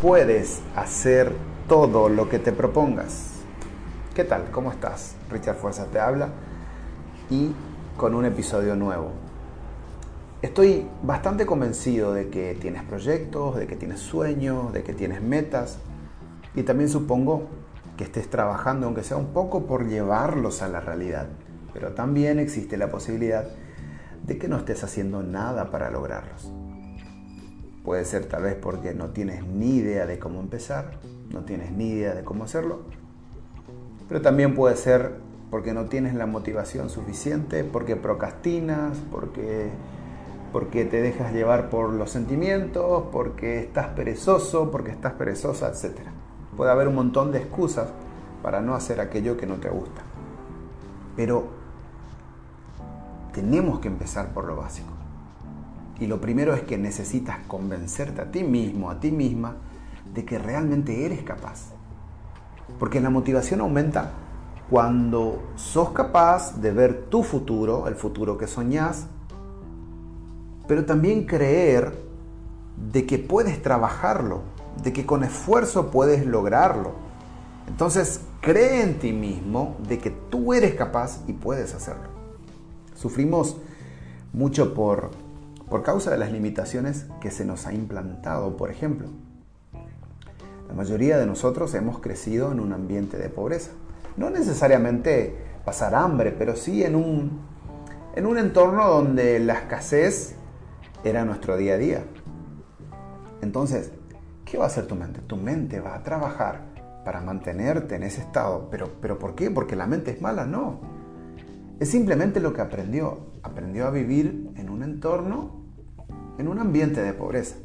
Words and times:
puedes 0.00 0.60
hacer 0.76 1.32
todo 1.68 2.08
lo 2.08 2.28
que 2.28 2.38
te 2.38 2.52
propongas. 2.52 3.32
¿Qué 4.14 4.22
tal? 4.22 4.50
¿Cómo 4.52 4.70
estás? 4.70 5.16
Richard 5.28 5.56
Fuerza 5.56 5.86
te 5.86 5.98
habla 5.98 6.28
y 7.30 7.50
con 7.96 8.14
un 8.14 8.24
episodio 8.24 8.76
nuevo. 8.76 9.10
Estoy 10.40 10.86
bastante 11.02 11.46
convencido 11.46 12.12
de 12.12 12.28
que 12.28 12.56
tienes 12.60 12.84
proyectos, 12.84 13.56
de 13.56 13.66
que 13.66 13.74
tienes 13.74 13.98
sueños, 13.98 14.72
de 14.72 14.84
que 14.84 14.94
tienes 14.94 15.20
metas 15.20 15.78
y 16.54 16.62
también 16.62 16.88
supongo 16.88 17.48
que 17.96 18.04
estés 18.04 18.30
trabajando, 18.30 18.86
aunque 18.86 19.02
sea 19.02 19.16
un 19.16 19.32
poco, 19.32 19.66
por 19.66 19.88
llevarlos 19.88 20.62
a 20.62 20.68
la 20.68 20.78
realidad. 20.78 21.26
Pero 21.72 21.90
también 21.90 22.38
existe 22.38 22.76
la 22.76 22.88
posibilidad 22.88 23.48
de 24.24 24.38
que 24.38 24.46
no 24.46 24.58
estés 24.58 24.84
haciendo 24.84 25.24
nada 25.24 25.72
para 25.72 25.90
lograrlos. 25.90 26.52
Puede 27.88 28.04
ser 28.04 28.26
tal 28.26 28.42
vez 28.42 28.54
porque 28.54 28.92
no 28.92 29.12
tienes 29.12 29.46
ni 29.46 29.76
idea 29.76 30.04
de 30.04 30.18
cómo 30.18 30.40
empezar, 30.40 30.98
no 31.30 31.46
tienes 31.46 31.72
ni 31.72 31.88
idea 31.88 32.12
de 32.12 32.22
cómo 32.22 32.44
hacerlo, 32.44 32.80
pero 34.06 34.20
también 34.20 34.54
puede 34.54 34.76
ser 34.76 35.14
porque 35.50 35.72
no 35.72 35.86
tienes 35.86 36.12
la 36.12 36.26
motivación 36.26 36.90
suficiente, 36.90 37.64
porque 37.64 37.96
procrastinas, 37.96 38.98
porque, 39.10 39.70
porque 40.52 40.84
te 40.84 41.00
dejas 41.00 41.32
llevar 41.32 41.70
por 41.70 41.94
los 41.94 42.10
sentimientos, 42.10 43.04
porque 43.10 43.60
estás 43.60 43.86
perezoso, 43.86 44.70
porque 44.70 44.90
estás 44.90 45.14
perezosa, 45.14 45.68
etc. 45.68 45.96
Puede 46.58 46.70
haber 46.70 46.88
un 46.88 46.94
montón 46.94 47.32
de 47.32 47.38
excusas 47.38 47.88
para 48.42 48.60
no 48.60 48.74
hacer 48.74 49.00
aquello 49.00 49.38
que 49.38 49.46
no 49.46 49.54
te 49.54 49.70
gusta. 49.70 50.02
Pero 51.16 51.46
tenemos 53.32 53.80
que 53.80 53.88
empezar 53.88 54.34
por 54.34 54.44
lo 54.44 54.56
básico. 54.56 54.97
Y 56.00 56.06
lo 56.06 56.20
primero 56.20 56.54
es 56.54 56.62
que 56.62 56.78
necesitas 56.78 57.38
convencerte 57.46 58.20
a 58.20 58.30
ti 58.30 58.44
mismo, 58.44 58.90
a 58.90 59.00
ti 59.00 59.10
misma, 59.10 59.56
de 60.14 60.24
que 60.24 60.38
realmente 60.38 61.04
eres 61.04 61.22
capaz. 61.22 61.72
Porque 62.78 63.00
la 63.00 63.10
motivación 63.10 63.60
aumenta 63.60 64.12
cuando 64.70 65.42
sos 65.56 65.90
capaz 65.90 66.60
de 66.60 66.72
ver 66.72 67.06
tu 67.08 67.22
futuro, 67.22 67.88
el 67.88 67.94
futuro 67.94 68.36
que 68.36 68.46
soñás, 68.46 69.06
pero 70.66 70.84
también 70.84 71.24
creer 71.24 71.98
de 72.92 73.06
que 73.06 73.18
puedes 73.18 73.62
trabajarlo, 73.62 74.42
de 74.82 74.92
que 74.92 75.06
con 75.06 75.24
esfuerzo 75.24 75.90
puedes 75.90 76.26
lograrlo. 76.26 76.92
Entonces, 77.66 78.20
cree 78.40 78.82
en 78.82 78.98
ti 78.98 79.12
mismo 79.12 79.76
de 79.88 79.98
que 79.98 80.10
tú 80.10 80.52
eres 80.52 80.74
capaz 80.74 81.20
y 81.26 81.32
puedes 81.32 81.74
hacerlo. 81.74 82.08
Sufrimos 82.94 83.56
mucho 84.32 84.74
por 84.74 85.10
por 85.70 85.82
causa 85.82 86.10
de 86.10 86.18
las 86.18 86.32
limitaciones 86.32 87.06
que 87.20 87.30
se 87.30 87.44
nos 87.44 87.66
ha 87.66 87.72
implantado, 87.72 88.56
por 88.56 88.70
ejemplo. 88.70 89.08
La 90.68 90.74
mayoría 90.74 91.18
de 91.18 91.26
nosotros 91.26 91.74
hemos 91.74 91.98
crecido 92.00 92.52
en 92.52 92.60
un 92.60 92.72
ambiente 92.72 93.16
de 93.16 93.28
pobreza. 93.28 93.70
No 94.16 94.30
necesariamente 94.30 95.36
pasar 95.64 95.94
hambre, 95.94 96.34
pero 96.36 96.56
sí 96.56 96.84
en 96.84 96.94
un, 96.94 97.40
en 98.14 98.26
un 98.26 98.38
entorno 98.38 98.86
donde 98.88 99.38
la 99.38 99.54
escasez 99.54 100.34
era 101.04 101.24
nuestro 101.24 101.56
día 101.56 101.74
a 101.74 101.78
día. 101.78 102.04
Entonces, 103.40 103.92
¿qué 104.44 104.58
va 104.58 104.64
a 104.64 104.66
hacer 104.66 104.86
tu 104.86 104.94
mente? 104.94 105.20
Tu 105.20 105.36
mente 105.36 105.80
va 105.80 105.94
a 105.94 106.02
trabajar 106.02 106.62
para 107.04 107.20
mantenerte 107.20 107.94
en 107.94 108.02
ese 108.02 108.20
estado. 108.20 108.68
¿Pero, 108.70 108.90
pero 109.00 109.18
por 109.18 109.34
qué? 109.34 109.50
¿Porque 109.50 109.76
la 109.76 109.86
mente 109.86 110.10
es 110.10 110.20
mala? 110.20 110.44
No. 110.44 110.97
Es 111.80 111.90
simplemente 111.90 112.40
lo 112.40 112.52
que 112.52 112.60
aprendió. 112.60 113.28
Aprendió 113.42 113.86
a 113.86 113.90
vivir 113.90 114.50
en 114.56 114.68
un 114.68 114.82
entorno 114.82 115.58
en 116.38 116.48
un 116.48 116.58
ambiente 116.58 117.02
de 117.02 117.12
pobreza. 117.12 117.56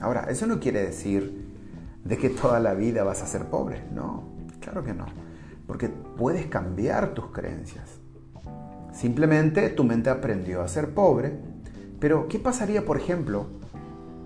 Ahora, 0.00 0.26
eso 0.30 0.46
no 0.46 0.60
quiere 0.60 0.82
decir 0.82 1.50
de 2.04 2.16
que 2.16 2.30
toda 2.30 2.60
la 2.60 2.74
vida 2.74 3.02
vas 3.02 3.22
a 3.22 3.26
ser 3.26 3.46
pobre, 3.46 3.82
no, 3.92 4.24
claro 4.60 4.84
que 4.84 4.94
no, 4.94 5.06
porque 5.66 5.88
puedes 5.88 6.46
cambiar 6.46 7.12
tus 7.14 7.26
creencias. 7.26 7.98
Simplemente 8.92 9.68
tu 9.70 9.84
mente 9.84 10.10
aprendió 10.10 10.62
a 10.62 10.68
ser 10.68 10.94
pobre, 10.94 11.38
pero 11.98 12.28
¿qué 12.28 12.38
pasaría, 12.38 12.84
por 12.84 12.96
ejemplo, 12.96 13.46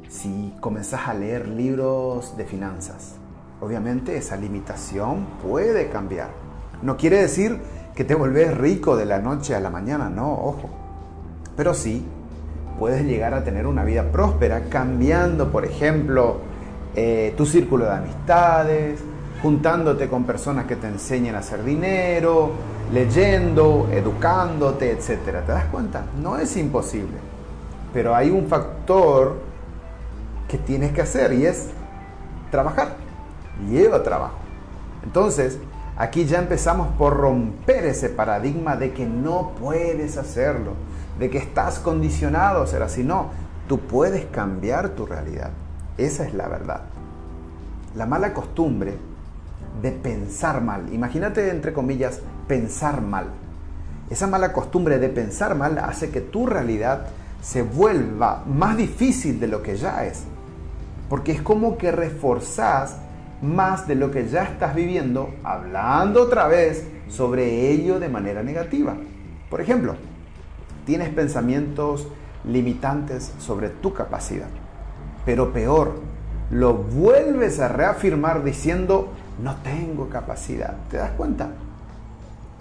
si 0.09 0.55
comenzás 0.61 1.09
a 1.09 1.15
leer 1.15 1.49
libros 1.49 2.37
de 2.37 2.45
finanzas? 2.45 3.17
Obviamente 3.61 4.17
esa 4.17 4.37
limitación 4.37 5.27
puede 5.43 5.89
cambiar. 5.91 6.31
No 6.83 6.97
quiere 6.97 7.21
decir 7.21 7.61
que 7.95 8.05
te 8.05 8.15
volvés 8.15 8.57
rico 8.57 8.97
de 8.97 9.07
la 9.07 9.19
noche 9.19 9.55
a 9.55 9.61
la 9.61 9.71
mañana, 9.71 10.11
no, 10.11 10.33
ojo. 10.33 10.69
Pero 11.57 11.75
sí 11.75 12.05
puedes 12.79 13.05
llegar 13.05 13.35
a 13.35 13.45
tener 13.45 13.67
una 13.67 13.85
vida 13.85 14.11
próspera 14.11 14.65
cambiando, 14.69 15.51
por 15.53 15.65
ejemplo, 15.65 16.39
eh, 16.97 17.35
tu 17.37 17.47
círculo 17.47 17.85
de 17.85 17.93
amistades, 17.93 19.01
juntándote 19.43 20.09
con 20.09 20.25
personas 20.25 20.67
que 20.67 20.77
te 20.77 20.89
enseñen 20.89 21.37
a 21.37 21.39
hacer 21.39 21.63
dinero, 21.63 22.51
leyendo, 22.93 23.89
educándote, 23.93 24.91
etc. 24.91 25.45
¿Te 25.47 25.53
das 25.53 25.67
cuenta? 25.67 26.05
No 26.21 26.37
es 26.37 26.57
imposible, 26.57 27.17
pero 27.93 28.15
hay 28.15 28.31
un 28.31 28.47
factor 28.47 29.39
que 30.49 30.59
tienes 30.59 30.93
que 30.93 31.03
hacer 31.03 31.33
y 31.33 31.47
es 31.47 31.71
trabajar. 32.51 32.97
Lleva 33.71 34.03
trabajo. 34.03 34.39
Entonces, 35.05 35.59
aquí 35.97 36.25
ya 36.25 36.39
empezamos 36.39 36.89
por 36.97 37.17
romper 37.17 37.87
ese 37.87 38.09
paradigma 38.09 38.77
de 38.77 38.93
que 38.93 39.07
no 39.07 39.53
puedes 39.59 40.17
hacerlo 40.17 40.73
de 41.19 41.31
que 41.31 41.39
estás 41.39 41.79
condicionado 41.79 42.63
a 42.63 42.67
ser 42.67 42.83
así. 42.83 43.03
No, 43.03 43.31
tú 43.69 43.81
puedes 43.81 44.27
cambiar 44.27 44.91
tu 44.91 45.07
realidad. 45.07 45.51
Esa 45.97 46.25
es 46.25 46.35
la 46.35 46.49
verdad. 46.49 46.83
La 47.95 48.07
mala 48.07 48.35
costumbre 48.35 48.99
de 49.81 49.93
pensar 49.93 50.61
mal. 50.61 50.93
Imagínate, 50.93 51.51
entre 51.51 51.73
comillas, 51.73 52.21
pensar 52.49 53.01
mal. 53.01 53.27
Esa 54.11 54.27
mala 54.27 54.53
costumbre 54.53 54.99
de 54.99 55.09
pensar 55.09 55.55
mal 55.55 55.79
hace 55.79 56.11
que 56.11 56.21
tu 56.21 56.47
realidad 56.47 57.07
se 57.41 57.63
vuelva 57.63 58.43
más 58.47 58.77
difícil 58.77 59.39
de 59.39 59.49
lo 59.49 59.63
que 59.63 59.77
ya 59.77 60.05
es. 60.05 60.25
Porque 61.09 61.33
es 61.33 61.43
como 61.43 61.77
que 61.79 61.93
reforzás 61.93 62.97
más 63.45 63.87
de 63.87 63.95
lo 63.95 64.11
que 64.11 64.27
ya 64.27 64.45
estás 64.45 64.75
viviendo, 64.75 65.35
hablando 65.45 66.23
otra 66.23 66.49
vez 66.49 66.87
sobre 67.09 67.71
ello 67.71 68.01
de 68.01 68.09
manera 68.09 68.43
negativa. 68.43 68.97
Por 69.51 69.61
ejemplo, 69.61 69.95
tienes 70.87 71.11
pensamientos 71.11 72.09
limitantes 72.45 73.33
sobre 73.39 73.69
tu 73.69 73.93
capacidad. 73.93 74.49
Pero 75.25 75.53
peor, 75.53 76.01
lo 76.51 76.75
vuelves 76.75 77.61
a 77.61 77.69
reafirmar 77.69 78.45
diciendo, 78.45 79.09
no 79.43 79.57
tengo 79.57 80.09
capacidad. 80.09 80.75
¿Te 80.91 80.97
das 80.97 81.13
cuenta? 81.13 81.51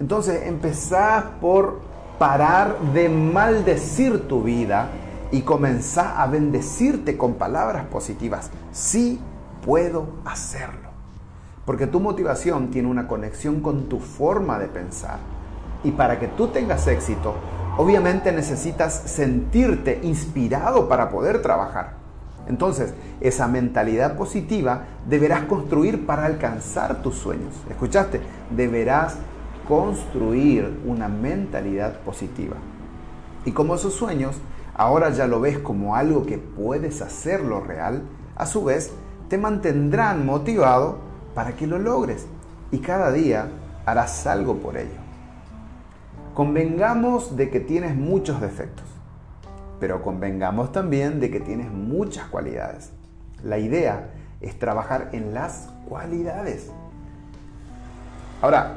Entonces 0.00 0.46
empezás 0.46 1.24
por 1.40 1.80
parar 2.18 2.78
de 2.92 3.08
maldecir 3.08 4.28
tu 4.28 4.42
vida 4.42 4.88
y 5.30 5.42
comenzás 5.42 6.14
a 6.16 6.26
bendecirte 6.26 7.16
con 7.16 7.34
palabras 7.34 7.86
positivas. 7.86 8.50
Sí 8.72 9.20
puedo 9.64 10.06
hacerlo. 10.24 10.90
Porque 11.64 11.86
tu 11.86 12.00
motivación 12.00 12.70
tiene 12.70 12.88
una 12.88 13.08
conexión 13.08 13.60
con 13.60 13.88
tu 13.88 14.00
forma 14.00 14.58
de 14.58 14.68
pensar. 14.68 15.18
Y 15.82 15.92
para 15.92 16.18
que 16.18 16.28
tú 16.28 16.48
tengas 16.48 16.86
éxito, 16.86 17.34
obviamente 17.78 18.32
necesitas 18.32 18.94
sentirte 19.06 20.00
inspirado 20.02 20.88
para 20.88 21.08
poder 21.10 21.40
trabajar. 21.42 21.94
Entonces, 22.46 22.92
esa 23.20 23.48
mentalidad 23.48 24.16
positiva 24.16 24.84
deberás 25.08 25.44
construir 25.44 26.04
para 26.04 26.26
alcanzar 26.26 27.00
tus 27.02 27.14
sueños. 27.14 27.54
¿Escuchaste? 27.70 28.20
Deberás 28.50 29.16
construir 29.66 30.78
una 30.84 31.08
mentalidad 31.08 32.00
positiva. 32.00 32.56
Y 33.46 33.52
como 33.52 33.74
esos 33.74 33.94
sueños 33.94 34.36
ahora 34.74 35.10
ya 35.10 35.26
lo 35.26 35.40
ves 35.40 35.58
como 35.58 35.96
algo 35.96 36.26
que 36.26 36.38
puedes 36.38 37.00
hacerlo 37.00 37.60
real, 37.60 38.02
a 38.36 38.46
su 38.46 38.64
vez 38.64 38.92
te 39.28 39.38
mantendrán 39.38 40.26
motivado 40.26 40.98
para 41.34 41.52
que 41.52 41.66
lo 41.66 41.78
logres 41.78 42.26
y 42.70 42.78
cada 42.78 43.10
día 43.12 43.48
harás 43.86 44.26
algo 44.26 44.56
por 44.56 44.76
ello. 44.76 45.04
Convengamos 46.34 47.36
de 47.36 47.50
que 47.50 47.60
tienes 47.60 47.94
muchos 47.94 48.40
defectos, 48.40 48.86
pero 49.78 50.02
convengamos 50.02 50.72
también 50.72 51.20
de 51.20 51.30
que 51.30 51.40
tienes 51.40 51.70
muchas 51.70 52.26
cualidades. 52.26 52.90
La 53.42 53.58
idea 53.58 54.10
es 54.40 54.58
trabajar 54.58 55.10
en 55.12 55.32
las 55.32 55.68
cualidades. 55.88 56.70
Ahora, 58.42 58.74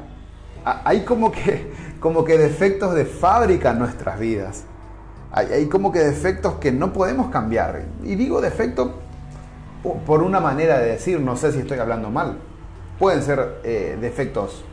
hay 0.64 1.00
como 1.04 1.32
que, 1.32 1.72
como 2.00 2.24
que 2.24 2.38
defectos 2.38 2.94
de 2.94 3.04
fábrica 3.04 3.70
en 3.70 3.78
nuestras 3.78 4.18
vidas. 4.18 4.64
Hay, 5.30 5.66
como 5.66 5.92
que 5.92 5.98
defectos 5.98 6.54
que 6.54 6.72
no 6.72 6.92
podemos 6.92 7.30
cambiar. 7.30 7.82
Y 8.02 8.14
digo 8.14 8.40
defecto 8.40 8.94
por 9.82 10.22
una 10.22 10.40
manera 10.40 10.78
de 10.78 10.90
decir, 10.90 11.20
no 11.20 11.36
sé 11.36 11.52
si 11.52 11.60
estoy 11.60 11.78
hablando 11.78 12.10
mal. 12.10 12.38
Pueden 12.98 13.22
ser 13.22 13.60
eh, 13.64 13.96
defectos 14.00 14.64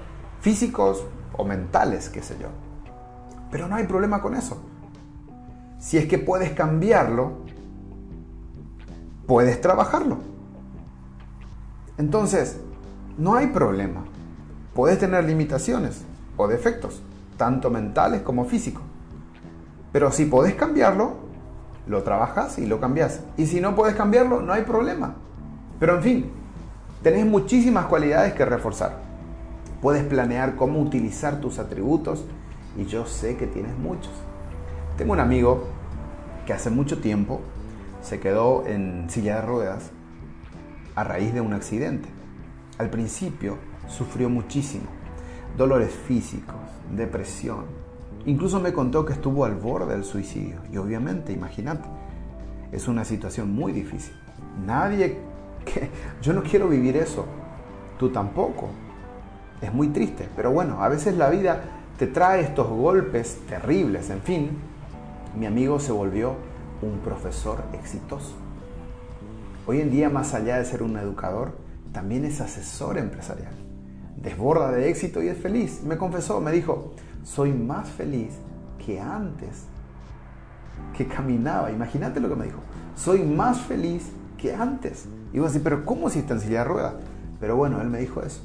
físicos 0.42 1.06
o 1.38 1.46
mentales, 1.46 2.10
qué 2.10 2.22
sé 2.22 2.38
yo. 2.40 2.48
Pero 3.52 3.68
no 3.68 3.76
hay 3.76 3.86
problema 3.86 4.22
con 4.22 4.36
eso. 4.36 4.62
Si 5.80 5.98
es 5.98 6.08
que 6.08 6.18
puedes 6.18 6.52
cambiarlo, 6.52 7.34
puedes 9.28 9.62
trabajarlo. 9.62 10.18
Entonces, 11.98 12.60
no 13.18 13.36
hay 13.36 13.48
problema. 13.48 14.04
Puedes 14.74 15.00
tener 15.00 15.24
limitaciones 15.24 16.04
o 16.38 16.48
defectos, 16.48 17.02
tanto 17.38 17.70
mentales 17.70 18.22
como 18.24 18.46
físicos. 18.46 18.84
Pero 19.92 20.12
si 20.12 20.26
podés 20.26 20.56
cambiarlo, 20.56 21.25
lo 21.88 22.04
trabajas 22.04 22.58
y 22.58 22.66
lo 22.66 22.80
cambias. 22.80 23.22
Y 23.38 23.46
si 23.46 23.62
no 23.62 23.76
puedes 23.76 23.96
cambiarlo, 23.96 24.42
no 24.42 24.54
hay 24.54 24.64
problema. 24.64 25.16
Pero 25.80 25.96
en 25.96 26.04
fin, 26.04 26.32
tenés 27.04 27.26
muchísimas 27.26 27.86
cualidades 27.86 28.34
que 28.34 28.46
reforzar. 28.46 28.98
Puedes 29.82 30.04
planear 30.04 30.56
cómo 30.56 30.80
utilizar 30.80 31.42
tus 31.42 31.60
atributos 31.60 32.26
y 32.78 32.86
yo 32.86 33.06
sé 33.06 33.38
que 33.38 33.48
tienes 33.48 33.78
muchos. 33.78 34.12
Tengo 34.98 35.14
un 35.14 35.20
amigo 35.20 35.66
que 36.46 36.54
hace 36.54 36.70
mucho 36.70 37.00
tiempo 37.00 37.42
se 38.02 38.20
quedó 38.20 38.66
en 38.68 39.10
silla 39.10 39.38
de 39.38 39.42
ruedas 39.42 39.92
a 40.96 41.04
raíz 41.04 41.34
de 41.34 41.42
un 41.42 41.54
accidente. 41.54 42.08
Al 42.78 42.90
principio 42.90 43.58
sufrió 43.88 44.30
muchísimo, 44.30 44.86
dolores 45.58 45.94
físicos, 45.94 46.56
depresión. 46.92 47.85
Incluso 48.26 48.60
me 48.60 48.74
contó 48.74 49.06
que 49.06 49.14
estuvo 49.14 49.46
al 49.46 49.56
borde 49.56 49.94
del 49.94 50.04
suicidio. 50.04 50.58
Y 50.72 50.78
obviamente, 50.78 51.32
imagínate, 51.32 51.88
es 52.72 52.88
una 52.88 53.06
situación 53.06 53.54
muy 53.54 53.72
difícil. 53.72 54.14
Nadie 54.66 55.20
que... 55.66 55.90
Yo 56.22 56.34
no 56.34 56.44
quiero 56.44 56.68
vivir 56.68 56.98
eso. 56.98 57.26
Tú 58.00 58.10
tampoco. 58.10 58.70
Es 59.62 59.74
muy 59.74 59.90
triste. 59.90 60.28
Pero 60.36 60.52
bueno, 60.52 60.84
a 60.84 60.90
veces 60.90 61.18
la 61.18 61.30
vida 61.30 61.62
te 61.98 62.08
trae 62.08 62.42
estos 62.42 62.68
golpes 62.68 63.40
terribles. 63.48 64.10
En 64.10 64.22
fin, 64.22 64.50
mi 65.38 65.46
amigo 65.46 65.80
se 65.80 65.92
volvió 65.92 66.36
un 66.82 67.00
profesor 67.00 67.64
exitoso. 67.74 68.36
Hoy 69.68 69.82
en 69.82 69.90
día, 69.90 70.10
más 70.10 70.34
allá 70.34 70.58
de 70.58 70.66
ser 70.66 70.84
un 70.84 70.98
educador, 70.98 71.54
también 71.92 72.26
es 72.26 72.42
asesor 72.42 72.98
empresarial. 72.98 73.54
Desborda 74.18 74.72
de 74.72 74.90
éxito 74.90 75.24
y 75.24 75.28
es 75.28 75.38
feliz. 75.38 75.82
Me 75.84 75.98
confesó, 75.98 76.42
me 76.42 76.52
dijo, 76.52 76.94
soy 77.26 77.52
más 77.52 77.90
feliz 77.90 78.34
que 78.86 79.02
antes 79.02 79.66
que 80.96 81.08
caminaba. 81.08 81.72
Imagínate 81.72 82.20
lo 82.20 82.30
que 82.30 82.36
me 82.36 82.46
dijo. 82.46 82.60
Soy 82.96 83.24
más 83.24 83.60
feliz 83.62 84.12
que 84.38 84.54
antes. 84.54 85.08
Y 85.34 85.40
vos 85.40 85.58
pero 85.64 85.84
¿cómo 85.86 86.10
si 86.10 86.20
está 86.20 86.36
en 86.36 86.40
silla 86.40 86.60
de 86.60 86.66
ruedas? 86.66 86.94
Pero 87.40 87.58
bueno, 87.58 87.82
él 87.82 87.90
me 87.90 88.00
dijo 88.00 88.22
eso. 88.22 88.42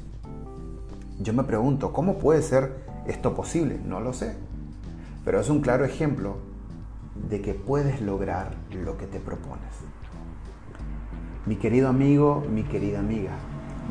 Yo 1.19 1.33
me 1.33 1.43
pregunto, 1.43 1.93
¿cómo 1.93 2.17
puede 2.17 2.41
ser 2.41 2.83
esto 3.05 3.35
posible? 3.35 3.79
No 3.85 3.99
lo 3.99 4.13
sé. 4.13 4.35
Pero 5.23 5.39
es 5.39 5.49
un 5.49 5.61
claro 5.61 5.85
ejemplo 5.85 6.37
de 7.29 7.41
que 7.41 7.53
puedes 7.53 8.01
lograr 8.01 8.55
lo 8.71 8.97
que 8.97 9.05
te 9.05 9.19
propones. 9.19 9.61
Mi 11.45 11.55
querido 11.55 11.87
amigo, 11.87 12.43
mi 12.51 12.63
querida 12.63 12.99
amiga, 12.99 13.33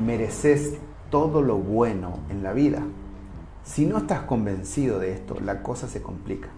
mereces 0.04 0.74
todo 1.10 1.42
lo 1.42 1.56
bueno 1.56 2.18
en 2.28 2.42
la 2.42 2.52
vida. 2.52 2.82
Si 3.64 3.86
no 3.86 3.98
estás 3.98 4.22
convencido 4.22 4.98
de 4.98 5.12
esto, 5.12 5.38
la 5.40 5.62
cosa 5.62 5.88
se 5.88 6.02
complica. 6.02 6.48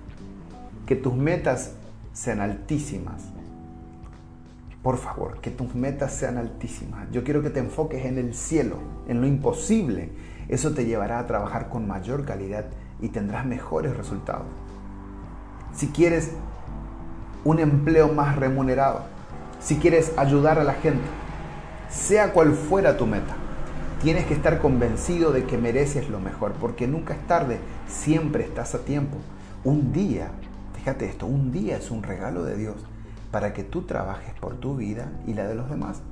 Que 0.87 0.97
tus 0.97 1.15
metas 1.15 1.73
sean 2.13 2.41
altísimas. 2.41 3.23
Por 4.83 4.99
favor, 4.99 5.41
que 5.41 5.51
tus 5.51 5.75
metas 5.75 6.13
sean 6.13 6.39
altísimas. 6.39 7.11
Yo 7.13 7.23
quiero 7.23 7.43
que 7.43 7.51
te 7.51 7.61
enfoques 7.61 8.05
en 8.05 8.19
el 8.19 8.35
cielo, 8.35 8.79
en 9.07 9.21
lo 9.21 9.27
imposible. 9.27 10.11
Eso 10.49 10.73
te 10.73 10.85
llevará 10.85 11.19
a 11.19 11.27
trabajar 11.27 11.69
con 11.69 11.87
mayor 11.87 12.25
calidad 12.25 12.67
y 13.01 13.09
tendrás 13.09 13.47
mejores 13.47 13.97
resultados. 13.97 14.47
Si 15.75 15.89
quieres 15.89 16.33
un 17.45 17.59
empleo 17.59 18.13
más 18.13 18.37
remunerado, 18.37 19.03
si 19.61 19.77
quieres 19.77 20.13
ayudar 20.17 20.59
a 20.59 20.65
la 20.65 20.75
gente, 20.75 21.05
sea 21.89 22.33
cual 22.33 22.53
fuera 22.53 22.97
tu 22.97 23.07
meta, 23.07 23.37
tienes 24.03 24.27
que 24.27 24.35
estar 24.35 24.61
convencido 24.61 25.33
de 25.33 25.45
que 25.45 25.59
mereces 25.59 26.09
lo 26.09 26.21
mejor, 26.21 26.53
porque 26.55 26.87
nunca 26.87 27.15
es 27.15 27.27
tarde, 27.27 27.59
siempre 27.87 28.45
estás 28.45 28.75
a 28.75 28.81
tiempo. 28.81 29.17
Un 29.65 29.93
día, 29.93 30.31
fíjate 30.75 31.07
esto, 31.07 31.27
un 31.27 31.53
día 31.53 31.77
es 31.77 31.91
un 31.91 32.03
regalo 32.03 32.45
de 32.45 32.57
Dios 32.57 32.77
para 33.31 33.53
que 33.55 33.63
tú 33.63 33.83
trabajes 33.83 34.35
por 34.41 34.57
tu 34.57 34.77
vida 34.77 35.11
y 35.27 35.35
la 35.35 35.47
de 35.47 35.55
los 35.55 35.71
demás. 35.71 36.03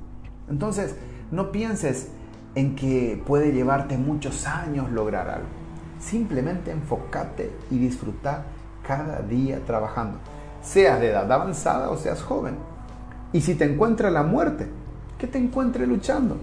Entonces, 0.49 0.95
no 1.31 1.51
pienses 1.51 2.09
en 2.55 2.75
que 2.75 3.21
puede 3.25 3.51
llevarte 3.51 3.97
muchos 3.97 4.47
años 4.47 4.91
lograr 4.91 5.29
algo. 5.29 5.47
Simplemente 5.99 6.71
enfócate 6.71 7.51
y 7.69 7.77
disfruta 7.77 8.45
cada 8.83 9.21
día 9.21 9.59
trabajando 9.65 10.17
seas 10.61 10.99
de 10.99 11.09
edad 11.09 11.31
avanzada 11.31 11.89
o 11.89 11.97
seas 11.97 12.21
joven. 12.21 12.55
Y 13.33 13.41
si 13.41 13.55
te 13.55 13.65
encuentra 13.65 14.09
la 14.09 14.23
muerte, 14.23 14.67
que 15.17 15.27
te 15.27 15.37
encuentre 15.37 15.87
luchando, 15.87 16.37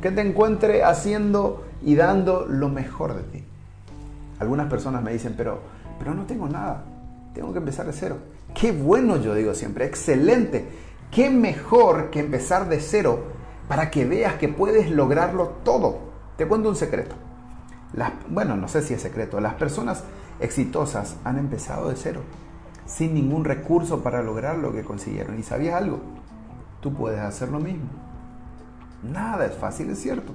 que 0.00 0.10
te 0.10 0.20
encuentre 0.20 0.84
haciendo 0.84 1.64
y 1.82 1.94
dando 1.94 2.46
lo 2.46 2.68
mejor 2.68 3.14
de 3.14 3.22
ti. 3.22 3.44
Algunas 4.38 4.68
personas 4.68 5.02
me 5.02 5.12
dicen, 5.12 5.34
pero, 5.36 5.60
pero 5.98 6.14
no 6.14 6.24
tengo 6.24 6.48
nada, 6.48 6.84
tengo 7.34 7.52
que 7.52 7.58
empezar 7.58 7.86
de 7.86 7.92
cero. 7.92 8.18
Qué 8.54 8.72
bueno, 8.72 9.16
yo 9.16 9.34
digo 9.34 9.54
siempre, 9.54 9.84
excelente. 9.84 10.68
Qué 11.10 11.30
mejor 11.30 12.10
que 12.10 12.20
empezar 12.20 12.68
de 12.68 12.80
cero 12.80 13.20
para 13.68 13.90
que 13.90 14.04
veas 14.04 14.34
que 14.34 14.48
puedes 14.48 14.90
lograrlo 14.90 15.48
todo. 15.64 15.98
Te 16.36 16.46
cuento 16.46 16.68
un 16.68 16.76
secreto. 16.76 17.14
Bueno, 18.28 18.56
no 18.56 18.68
sé 18.68 18.82
si 18.82 18.94
es 18.94 19.02
secreto. 19.02 19.40
Las 19.40 19.54
personas 19.54 20.04
exitosas 20.40 21.16
han 21.24 21.38
empezado 21.38 21.88
de 21.88 21.96
cero 21.96 22.20
sin 22.88 23.14
ningún 23.14 23.44
recurso 23.44 24.02
para 24.02 24.22
lograr 24.22 24.56
lo 24.56 24.72
que 24.72 24.82
consiguieron. 24.82 25.38
¿Y 25.38 25.42
sabías 25.42 25.74
algo? 25.74 26.00
Tú 26.80 26.94
puedes 26.94 27.20
hacer 27.20 27.50
lo 27.50 27.60
mismo. 27.60 27.88
Nada 29.02 29.46
es 29.46 29.54
fácil, 29.54 29.90
es 29.90 30.00
cierto. 30.00 30.32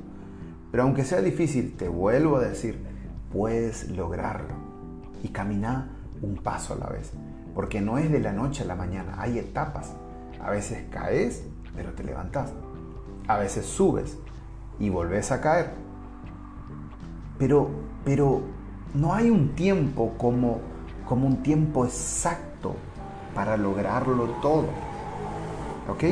Pero 0.72 0.84
aunque 0.84 1.04
sea 1.04 1.22
difícil, 1.22 1.76
te 1.78 1.88
vuelvo 1.88 2.38
a 2.38 2.42
decir, 2.42 2.84
puedes 3.32 3.90
lograrlo. 3.90 4.56
Y 5.24 5.30
camina 5.30 5.90
un 6.22 6.36
paso 6.36 6.74
a 6.74 6.78
la 6.78 6.88
vez. 6.88 7.12
Porque 7.54 7.82
no 7.82 7.98
es 7.98 8.12
de 8.12 8.20
la 8.20 8.34
noche 8.34 8.64
a 8.64 8.66
la 8.66 8.76
mañana, 8.76 9.16
hay 9.18 9.40
etapas. 9.40 9.94
A 10.42 10.50
veces 10.50 10.86
caes, 10.90 11.44
pero 11.76 11.94
te 11.94 12.04
levantas. 12.04 12.52
A 13.28 13.38
veces 13.38 13.66
subes 13.66 14.18
y 14.80 14.90
volves 14.90 15.32
a 15.32 15.40
caer. 15.40 15.72
Pero, 17.38 17.70
pero 18.04 18.42
no 18.94 19.14
hay 19.14 19.30
un 19.30 19.56
tiempo 19.56 20.14
como 20.18 20.74
como 21.06 21.28
un 21.28 21.44
tiempo 21.44 21.86
exacto 21.86 22.76
para 23.36 23.58
lograrlo 23.58 24.26
todo. 24.42 24.68
¿Ok? 25.90 26.04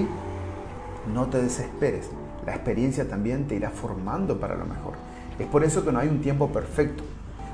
No 1.14 1.28
te 1.28 1.42
desesperes. 1.42 2.10
La 2.46 2.56
experiencia 2.56 3.08
también 3.08 3.48
te 3.48 3.56
irá 3.56 3.70
formando 3.70 4.40
para 4.40 4.56
lo 4.56 4.66
mejor. 4.66 4.94
Es 5.40 5.48
por 5.48 5.64
eso 5.64 5.84
que 5.84 5.92
no 5.92 6.00
hay 6.00 6.08
un 6.08 6.22
tiempo 6.22 6.50
perfecto. 6.50 7.04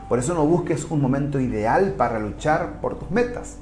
Por 0.07 0.19
eso 0.19 0.33
no 0.33 0.45
busques 0.45 0.85
un 0.89 1.01
momento 1.01 1.39
ideal 1.39 1.93
para 1.97 2.19
luchar 2.19 2.79
por 2.79 2.97
tus 2.97 3.11
metas. 3.11 3.57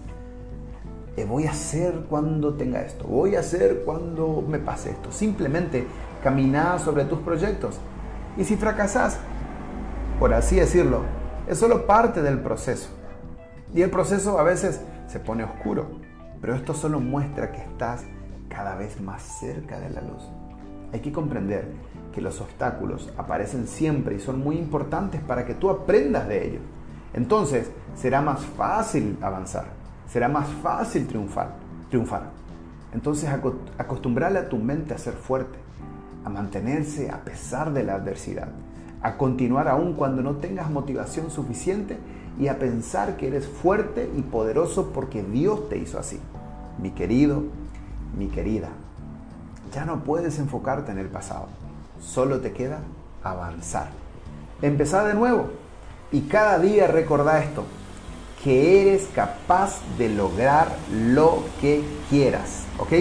Eh, 1.18 1.26
voy 1.26 1.46
a 1.46 1.52
hacer 1.52 2.06
cuando 2.10 2.54
tenga 2.54 2.82
esto. 2.82 3.06
Voy 3.06 3.36
a 3.36 3.40
hacer 3.40 3.84
cuando 3.86 4.44
me 4.48 4.60
pase 4.60 4.92
esto. 4.92 5.12
Simplemente 5.12 5.88
camina 6.24 6.78
sobre 6.78 7.06
tus 7.06 7.20
proyectos. 7.20 7.80
Y 8.38 8.44
si 8.44 8.58
fracasas, 8.58 9.18
por 10.20 10.34
así 10.34 10.58
decirlo, 10.58 11.04
es 11.48 11.58
solo 11.58 11.86
parte 11.86 12.22
del 12.22 12.40
proceso. 12.40 12.90
Y 13.74 13.82
el 13.82 13.90
proceso 13.90 14.40
a 14.40 14.44
veces 14.44 14.82
se 15.08 15.20
pone 15.20 15.44
oscuro, 15.44 16.00
pero 16.42 16.56
esto 16.56 16.74
solo 16.74 17.00
muestra 17.00 17.52
que 17.52 17.62
estás 17.62 18.04
cada 18.50 18.76
vez 18.76 19.00
más 19.02 19.22
cerca 19.40 19.80
de 19.80 19.90
la 19.90 20.02
luz. 20.02 20.24
Hay 20.96 21.02
que 21.02 21.12
comprender 21.12 21.68
que 22.14 22.22
los 22.22 22.40
obstáculos 22.40 23.12
aparecen 23.18 23.68
siempre 23.68 24.16
y 24.16 24.20
son 24.22 24.40
muy 24.40 24.56
importantes 24.56 25.20
para 25.20 25.46
que 25.46 25.54
tú 25.54 25.70
aprendas 25.70 26.26
de 26.30 26.48
ellos. 26.48 26.62
Entonces 27.14 27.70
será 27.96 28.22
más 28.22 28.46
fácil 28.46 29.18
avanzar, 29.22 29.66
será 30.08 30.30
más 30.30 30.48
fácil 30.64 31.06
triunfar. 31.06 31.50
triunfar. 31.90 32.30
Entonces 32.94 33.30
acostumbrale 33.78 34.40
a 34.40 34.48
tu 34.48 34.58
mente 34.58 34.94
a 34.94 34.98
ser 34.98 35.16
fuerte, 35.16 35.60
a 36.24 36.30
mantenerse 36.30 37.12
a 37.12 37.26
pesar 37.26 37.74
de 37.74 37.84
la 37.84 37.96
adversidad, 37.96 38.48
a 39.02 39.18
continuar 39.18 39.68
aún 39.68 39.96
cuando 39.96 40.22
no 40.22 40.38
tengas 40.38 40.72
motivación 40.72 41.30
suficiente 41.30 41.98
y 42.40 42.48
a 42.48 42.58
pensar 42.58 43.18
que 43.18 43.28
eres 43.28 43.46
fuerte 43.46 44.10
y 44.16 44.22
poderoso 44.22 44.94
porque 44.94 45.24
Dios 45.24 45.68
te 45.68 45.78
hizo 45.78 46.00
así. 46.00 46.22
Mi 46.82 46.92
querido, 46.92 47.44
mi 48.18 48.28
querida, 48.28 48.70
ya 49.76 49.84
no 49.84 50.06
puedes 50.06 50.40
enfocarte 50.40 50.94
en 50.94 51.00
el 51.00 51.08
pasado, 51.08 51.48
solo 52.00 52.40
te 52.40 52.54
queda 52.54 52.80
avanzar. 53.24 53.90
Empezar 54.62 55.06
de 55.06 55.14
nuevo 55.14 55.50
y 56.14 56.22
cada 56.22 56.58
día 56.60 56.88
recordá 56.88 57.44
esto, 57.44 57.66
que 58.42 58.82
eres 58.82 59.10
capaz 59.14 59.82
de 59.98 60.08
lograr 60.08 60.70
lo 60.94 61.44
que 61.60 61.84
quieras, 62.10 62.64
¿ok? 62.80 62.94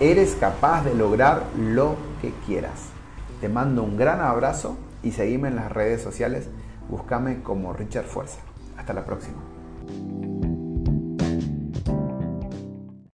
Eres 0.00 0.34
capaz 0.34 0.82
de 0.84 0.94
lograr 0.94 1.44
lo 1.56 1.94
que 2.20 2.32
quieras. 2.44 2.88
Te 3.40 3.48
mando 3.48 3.84
un 3.84 3.96
gran 3.96 4.20
abrazo 4.20 4.76
y 5.04 5.12
seguime 5.12 5.48
en 5.48 5.56
las 5.56 5.70
redes 5.70 6.02
sociales. 6.02 6.48
Búscame 6.88 7.42
como 7.42 7.72
Richard 7.72 8.06
Fuerza. 8.06 8.38
Hasta 8.76 8.92
la 8.92 9.04
próxima. 9.04 9.38